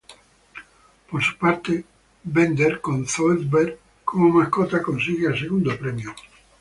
Por 1.11 1.23
su 1.23 1.37
parte, 1.37 1.85
Bender 2.23 2.81
con 2.81 3.05
Zoidberg 3.05 3.77
como 4.03 4.29
mascota 4.29 4.81
consigue 4.81 5.27
el 5.27 5.37
segundo 5.39 5.77
premio. 5.77 6.11